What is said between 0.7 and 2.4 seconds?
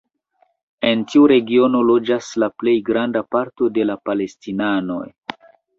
En tiu regiono loĝas